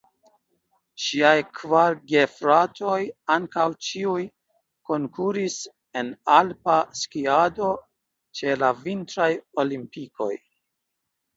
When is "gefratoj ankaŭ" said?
2.11-3.65